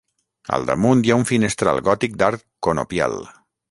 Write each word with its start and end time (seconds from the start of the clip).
Al 0.57 0.65
damunt 0.69 1.03
hi 1.07 1.13
ha 1.15 1.19
un 1.23 1.27
finestral 1.33 1.85
gòtic 1.91 2.19
d'arc 2.25 2.49
conopial. 2.69 3.21